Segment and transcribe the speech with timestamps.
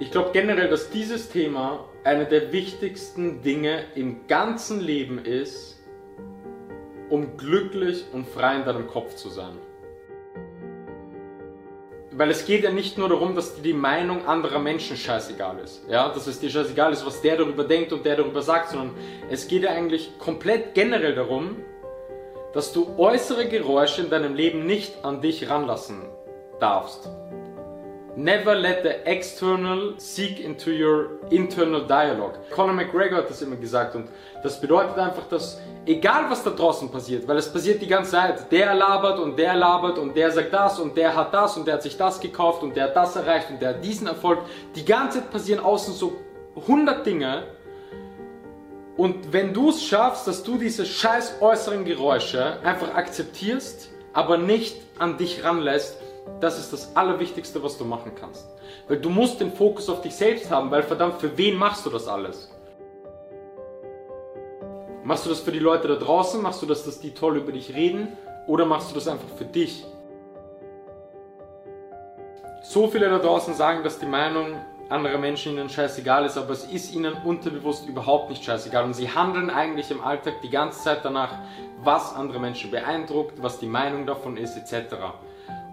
[0.00, 5.80] Ich glaube generell, dass dieses Thema eine der wichtigsten Dinge im ganzen Leben ist,
[7.10, 9.56] um glücklich und frei in deinem Kopf zu sein.
[12.10, 15.84] Weil es geht ja nicht nur darum, dass dir die Meinung anderer Menschen scheißegal ist.
[15.88, 18.94] Ja, dass es dir scheißegal ist, was der darüber denkt und der darüber sagt, sondern
[19.30, 21.56] es geht ja eigentlich komplett generell darum,
[22.52, 26.02] dass du äußere Geräusche in deinem Leben nicht an dich ranlassen
[26.58, 27.08] darfst.
[28.16, 32.38] Never let the external seek into your internal dialogue.
[32.50, 34.08] Conor McGregor hat das immer gesagt und
[34.40, 38.52] das bedeutet einfach, dass egal was da draußen passiert, weil es passiert die ganze Zeit,
[38.52, 41.74] der labert und der labert und der sagt das und der hat das und der
[41.74, 44.38] hat sich das gekauft und der hat das erreicht und der hat diesen Erfolg.
[44.76, 46.12] Die ganze Zeit passieren außen so
[46.54, 47.42] 100 Dinge
[48.96, 54.80] und wenn du es schaffst, dass du diese scheiß äußeren Geräusche einfach akzeptierst, aber nicht
[55.00, 55.96] an dich ranlässt,
[56.40, 58.46] das ist das Allerwichtigste, was du machen kannst.
[58.88, 61.90] Weil du musst den Fokus auf dich selbst haben, weil verdammt, für wen machst du
[61.90, 62.50] das alles?
[65.04, 66.40] Machst du das für die Leute da draußen?
[66.40, 68.16] Machst du das, dass die toll über dich reden?
[68.46, 69.84] Oder machst du das einfach für dich?
[72.62, 74.56] So viele da draußen sagen, dass die Meinung
[74.88, 78.84] anderer Menschen ihnen scheißegal ist, aber es ist ihnen unterbewusst überhaupt nicht scheißegal.
[78.84, 81.38] Und sie handeln eigentlich im Alltag die ganze Zeit danach,
[81.82, 84.94] was andere Menschen beeindruckt, was die Meinung davon ist, etc.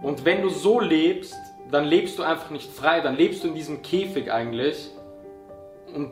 [0.01, 1.35] Und wenn du so lebst,
[1.69, 4.89] dann lebst du einfach nicht frei, dann lebst du in diesem Käfig eigentlich
[5.93, 6.11] und,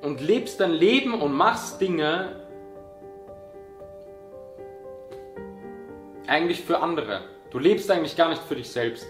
[0.00, 2.36] und lebst dein Leben und machst Dinge
[6.26, 7.22] eigentlich für andere.
[7.50, 9.06] Du lebst eigentlich gar nicht für dich selbst.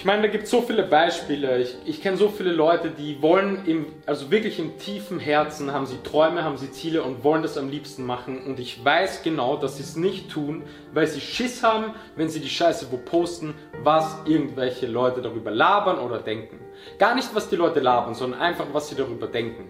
[0.00, 1.58] Ich meine, da gibt es so viele Beispiele.
[1.58, 5.84] Ich, ich kenne so viele Leute, die wollen, im, also wirklich im tiefen Herzen, haben
[5.84, 8.46] sie Träume, haben sie Ziele und wollen das am liebsten machen.
[8.46, 10.62] Und ich weiß genau, dass sie es nicht tun,
[10.94, 15.98] weil sie Schiss haben, wenn sie die Scheiße wo posten, was irgendwelche Leute darüber labern
[15.98, 16.58] oder denken.
[16.98, 19.68] Gar nicht, was die Leute labern, sondern einfach, was sie darüber denken.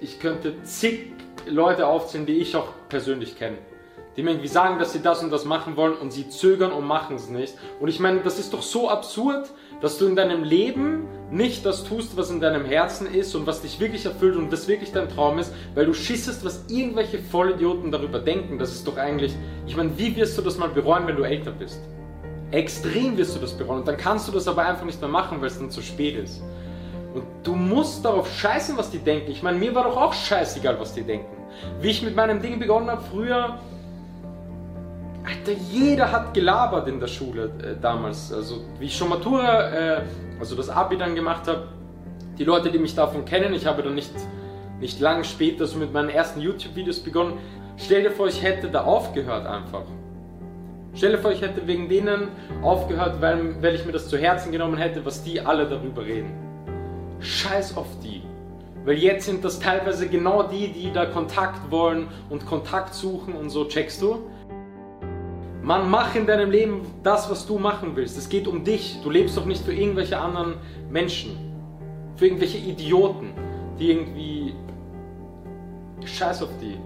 [0.00, 1.12] Ich könnte zig
[1.46, 3.58] Leute aufzählen, die ich auch persönlich kenne
[4.16, 6.86] die mir irgendwie sagen, dass sie das und das machen wollen und sie zögern und
[6.86, 7.54] machen es nicht.
[7.80, 11.84] Und ich meine, das ist doch so absurd, dass du in deinem Leben nicht das
[11.84, 15.08] tust, was in deinem Herzen ist und was dich wirklich erfüllt und das wirklich dein
[15.08, 18.58] Traum ist, weil du schissest, was irgendwelche Vollidioten darüber denken.
[18.58, 19.34] Das ist doch eigentlich,
[19.66, 21.80] ich meine, wie wirst du das mal bereuen, wenn du älter bist?
[22.52, 25.40] Extrem wirst du das bereuen und dann kannst du das aber einfach nicht mehr machen,
[25.40, 26.40] weil es dann zu spät ist.
[27.14, 29.30] Und du musst darauf scheißen, was die denken.
[29.30, 31.44] Ich meine, mir war doch auch scheißegal, was die denken.
[31.80, 33.58] Wie ich mit meinem Ding begonnen habe, früher
[35.24, 38.32] Alter, jeder hat gelabert in der Schule äh, damals.
[38.32, 40.02] Also, wie ich schon Matura, äh,
[40.38, 41.68] also das Abi dann gemacht habe,
[42.38, 44.12] die Leute, die mich davon kennen, ich habe dann nicht,
[44.80, 47.38] nicht lange später so mit meinen ersten YouTube-Videos begonnen.
[47.76, 49.84] Stell dir vor, ich hätte da aufgehört einfach.
[50.94, 52.28] Stell dir vor, ich hätte wegen denen
[52.62, 56.32] aufgehört, weil, weil ich mir das zu Herzen genommen hätte, was die alle darüber reden.
[57.20, 58.22] Scheiß auf die.
[58.84, 63.48] Weil jetzt sind das teilweise genau die, die da Kontakt wollen und Kontakt suchen und
[63.48, 64.30] so, checkst du?
[65.64, 68.18] Mann, mach in deinem Leben das, was du machen willst.
[68.18, 69.00] Es geht um dich.
[69.02, 70.56] Du lebst doch nicht für irgendwelche anderen
[70.90, 71.38] Menschen.
[72.16, 73.32] Für irgendwelche Idioten,
[73.78, 74.54] die irgendwie.
[76.04, 76.76] Scheiß auf die.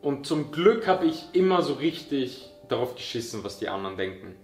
[0.00, 4.36] Und zum Glück habe ich immer so richtig darauf geschissen, was die anderen denken.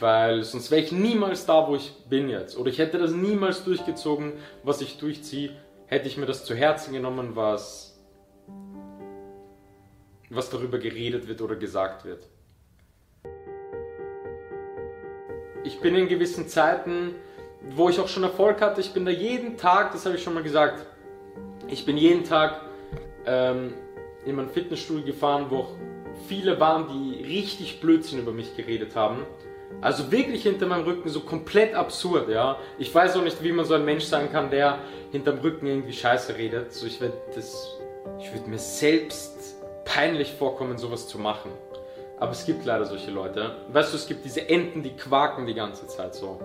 [0.00, 2.56] Weil sonst wäre ich niemals da, wo ich bin jetzt.
[2.56, 4.32] Oder ich hätte das niemals durchgezogen,
[4.62, 5.50] was ich durchziehe.
[5.88, 7.85] Hätte ich mir das zu Herzen genommen, was
[10.36, 12.22] was darüber geredet wird oder gesagt wird.
[15.64, 17.14] Ich bin in gewissen Zeiten,
[17.70, 20.34] wo ich auch schon Erfolg hatte, ich bin da jeden Tag, das habe ich schon
[20.34, 20.86] mal gesagt,
[21.68, 22.60] ich bin jeden Tag
[23.26, 23.74] ähm,
[24.24, 25.70] in mein Fitnessstudio gefahren, wo auch
[26.28, 29.26] viele waren, die richtig Blödsinn über mich geredet haben.
[29.80, 32.58] Also wirklich hinter meinem Rücken so komplett absurd, ja.
[32.78, 34.78] Ich weiß auch nicht, wie man so ein Mensch sein kann, der
[35.10, 36.72] hinterm Rücken irgendwie Scheiße redet.
[36.72, 37.76] So ich werde das,
[38.20, 39.55] ich würde mir selbst
[39.86, 41.50] peinlich vorkommen, sowas zu machen.
[42.18, 43.56] Aber es gibt leider solche Leute.
[43.72, 46.38] Weißt du, es gibt diese Enten, die quaken die ganze Zeit so.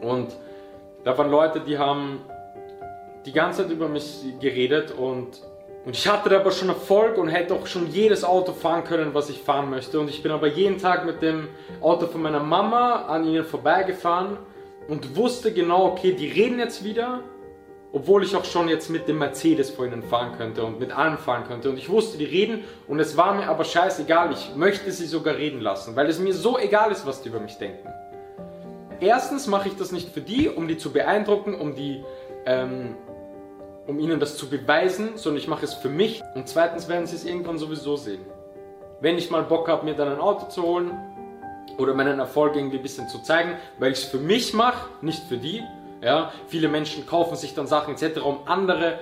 [0.00, 0.34] Und
[1.04, 2.20] da waren Leute, die haben
[3.26, 5.40] die ganze Zeit über mich geredet und,
[5.84, 9.14] und ich hatte da aber schon Erfolg und hätte auch schon jedes Auto fahren können,
[9.14, 9.98] was ich fahren möchte.
[10.00, 11.48] Und ich bin aber jeden Tag mit dem
[11.80, 14.36] Auto von meiner Mama an ihnen vorbeigefahren
[14.88, 17.20] und wusste genau, okay, die reden jetzt wieder
[17.92, 21.18] obwohl ich auch schon jetzt mit dem Mercedes vor ihnen fahren könnte und mit allem
[21.18, 21.68] fahren könnte.
[21.68, 24.32] Und ich wusste, die reden und es war mir aber scheißegal.
[24.32, 27.40] Ich möchte sie sogar reden lassen, weil es mir so egal ist, was die über
[27.40, 27.88] mich denken.
[29.00, 32.02] Erstens mache ich das nicht für die, um die zu beeindrucken, um die,
[32.46, 32.96] ähm,
[33.86, 36.22] um ihnen das zu beweisen, sondern ich mache es für mich.
[36.34, 38.24] Und zweitens werden sie es irgendwann sowieso sehen.
[39.00, 40.92] wenn ich mal Bock habe, mir dann ein Auto zu holen
[41.76, 45.24] oder meinen Erfolg irgendwie ein bisschen zu zeigen, weil ich es für mich mache, nicht
[45.24, 45.62] für die.
[46.02, 48.98] Ja, viele Menschen kaufen sich dann Sachen etc., um andere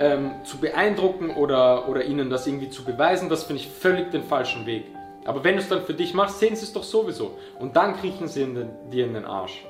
[0.00, 3.28] ähm, zu beeindrucken oder, oder ihnen das irgendwie zu beweisen.
[3.28, 4.86] Das finde ich völlig den falschen Weg.
[5.24, 7.38] Aber wenn du es dann für dich machst, sehen sie es doch sowieso.
[7.58, 9.64] Und dann kriechen sie in den, dir in den Arsch.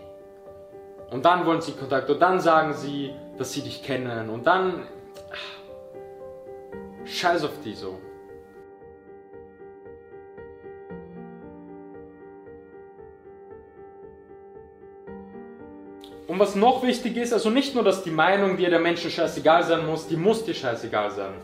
[1.10, 2.08] Und dann wollen sie Kontakt.
[2.08, 4.30] Und dann sagen sie, dass sie dich kennen.
[4.30, 4.86] Und dann...
[5.32, 5.60] Ach,
[7.04, 7.98] scheiß auf die so.
[16.30, 19.64] Und was noch wichtig ist, also nicht nur, dass die Meinung dir der Menschen scheißegal
[19.64, 21.34] sein muss, die muss dir scheißegal sein.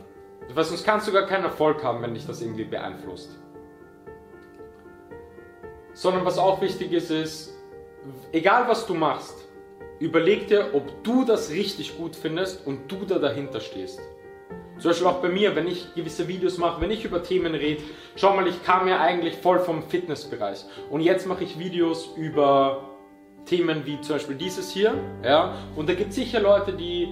[0.54, 3.36] Weil sonst kannst du gar keinen Erfolg haben, wenn dich das irgendwie beeinflusst.
[5.92, 7.52] Sondern was auch wichtig ist, ist,
[8.30, 9.48] egal was du machst,
[9.98, 13.98] überleg dir, ob du das richtig gut findest und du da dahinter stehst.
[14.78, 17.82] Zum Beispiel auch bei mir, wenn ich gewisse Videos mache, wenn ich über Themen rede,
[18.14, 22.95] schau mal, ich kam ja eigentlich voll vom Fitnessbereich und jetzt mache ich Videos über
[23.46, 24.94] Themen wie zum Beispiel dieses hier.
[25.24, 25.54] Ja?
[25.74, 27.08] Und da gibt es sicher Leute, die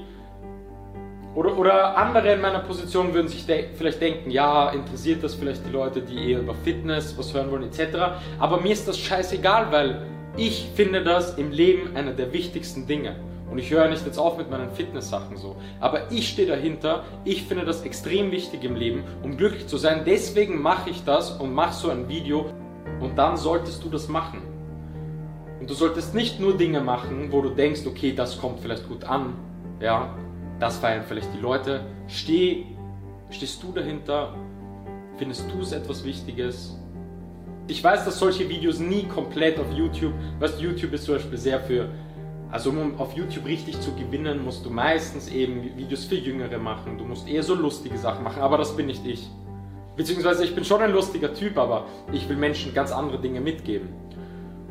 [1.35, 5.67] oder, oder andere in meiner Position würden sich de vielleicht denken, ja, interessiert das vielleicht
[5.67, 8.21] die Leute, die eher über Fitness was hören wollen etc.
[8.39, 13.17] Aber mir ist das scheißegal, weil ich finde das im Leben einer der wichtigsten Dinge.
[13.51, 15.57] Und ich höre nicht jetzt auf mit meinen Fitness-Sachen so.
[15.81, 20.03] Aber ich stehe dahinter, ich finde das extrem wichtig im Leben, um glücklich zu sein.
[20.05, 22.47] Deswegen mache ich das und mache so ein Video.
[23.01, 24.54] Und dann solltest du das machen.
[25.64, 29.05] Und du solltest nicht nur Dinge machen, wo du denkst, okay, das kommt vielleicht gut
[29.05, 29.32] an,
[29.81, 30.14] ja,
[30.61, 31.87] das feiern vielleicht die Leute.
[32.06, 32.66] Steh,
[33.31, 34.34] stehst du dahinter?
[35.16, 36.78] Findest du es etwas Wichtiges?
[37.66, 41.61] Ich weiß, dass solche Videos nie komplett auf YouTube, weißt YouTube ist zum Beispiel sehr
[41.61, 41.88] für,
[42.50, 46.99] also um auf YouTube richtig zu gewinnen, musst du meistens eben Videos für Jüngere machen.
[46.99, 49.31] Du musst eher so lustige Sachen machen, aber das bin nicht ich.
[49.96, 54.05] Beziehungsweise ich bin schon ein lustiger Typ, aber ich will Menschen ganz andere Dinge mitgeben.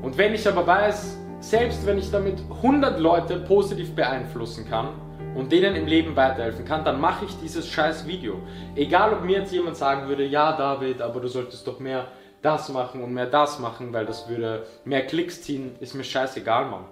[0.03, 4.89] Und wenn ich aber weiß, selbst wenn ich damit 100 Leute positiv beeinflussen kann
[5.33, 8.35] und denen im Leben weiterhelfen kann, dann mache ich dieses scheiß Video.
[8.75, 12.07] Egal ob mir jetzt jemand sagen würde, ja David, aber du solltest doch mehr
[12.41, 16.65] das machen und mehr das machen, weil das würde mehr Klicks ziehen, ist mir scheißegal,
[16.65, 16.83] Mann.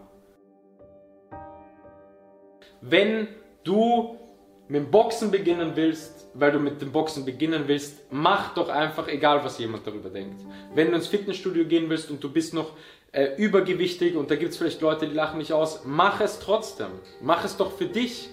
[2.79, 3.27] Wenn
[3.65, 4.15] du
[4.71, 9.09] mit dem Boxen beginnen willst, weil du mit dem Boxen beginnen willst, mach doch einfach,
[9.09, 10.45] egal was jemand darüber denkt.
[10.73, 12.71] Wenn du ins Fitnessstudio gehen willst und du bist noch
[13.11, 16.87] äh, übergewichtig und da gibt es vielleicht Leute, die lachen mich aus, mach es trotzdem.
[17.19, 18.29] Mach es doch für dich.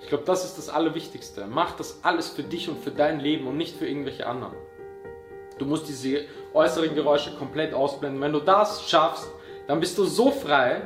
[0.00, 1.46] Ich glaube, das ist das Allerwichtigste.
[1.46, 4.54] Mach das alles für dich und für dein Leben und nicht für irgendwelche anderen.
[5.58, 8.20] Du musst diese äußeren Geräusche komplett ausblenden.
[8.20, 9.30] Wenn du das schaffst,
[9.68, 10.82] dann bist du so frei,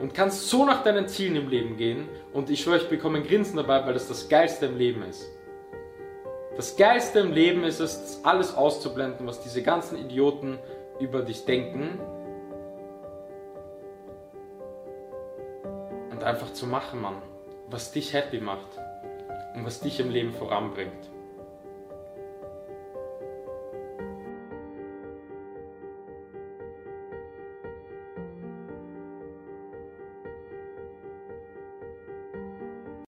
[0.00, 2.08] und kannst so nach deinen Zielen im Leben gehen.
[2.32, 5.28] Und ich schwöre, ich bekomme ein Grinsen dabei, weil das das Geilste im Leben ist.
[6.56, 10.58] Das Geilste im Leben ist es, alles auszublenden, was diese ganzen Idioten
[10.98, 12.00] über dich denken.
[16.10, 17.16] Und einfach zu machen, Mann.
[17.68, 18.68] Was dich happy macht.
[19.54, 21.10] Und was dich im Leben voranbringt.